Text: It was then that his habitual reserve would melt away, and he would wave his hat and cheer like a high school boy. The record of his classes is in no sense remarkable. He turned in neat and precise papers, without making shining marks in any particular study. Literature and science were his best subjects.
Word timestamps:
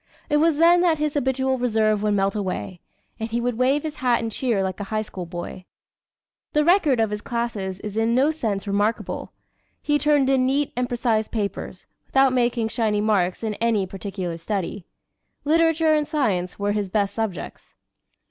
It 0.31 0.37
was 0.37 0.57
then 0.57 0.81
that 0.81 0.97
his 0.97 1.13
habitual 1.13 1.59
reserve 1.59 2.01
would 2.01 2.15
melt 2.15 2.33
away, 2.35 2.81
and 3.19 3.29
he 3.29 3.39
would 3.39 3.59
wave 3.59 3.83
his 3.83 3.97
hat 3.97 4.19
and 4.19 4.31
cheer 4.31 4.63
like 4.63 4.79
a 4.79 4.85
high 4.85 5.03
school 5.03 5.27
boy. 5.27 5.65
The 6.53 6.65
record 6.65 6.99
of 6.99 7.11
his 7.11 7.21
classes 7.21 7.79
is 7.81 7.95
in 7.95 8.15
no 8.15 8.31
sense 8.31 8.65
remarkable. 8.65 9.31
He 9.79 9.99
turned 9.99 10.27
in 10.27 10.47
neat 10.47 10.73
and 10.75 10.87
precise 10.87 11.27
papers, 11.27 11.85
without 12.07 12.33
making 12.33 12.69
shining 12.69 13.05
marks 13.05 13.43
in 13.43 13.53
any 13.61 13.85
particular 13.85 14.37
study. 14.37 14.87
Literature 15.45 15.93
and 15.93 16.07
science 16.07 16.57
were 16.57 16.71
his 16.71 16.89
best 16.89 17.13
subjects. 17.13 17.75